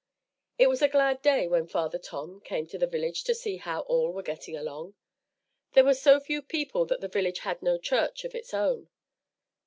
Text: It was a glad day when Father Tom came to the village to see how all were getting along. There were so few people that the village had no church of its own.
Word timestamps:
It 0.57 0.65
was 0.67 0.81
a 0.81 0.89
glad 0.89 1.21
day 1.21 1.47
when 1.47 1.67
Father 1.67 1.99
Tom 1.99 2.41
came 2.43 2.65
to 2.69 2.79
the 2.79 2.87
village 2.87 3.23
to 3.25 3.35
see 3.35 3.57
how 3.57 3.81
all 3.81 4.09
were 4.11 4.23
getting 4.23 4.57
along. 4.57 4.95
There 5.73 5.83
were 5.83 5.93
so 5.93 6.19
few 6.19 6.41
people 6.41 6.87
that 6.87 7.01
the 7.01 7.07
village 7.07 7.41
had 7.41 7.61
no 7.61 7.77
church 7.77 8.25
of 8.25 8.33
its 8.33 8.51
own. 8.51 8.89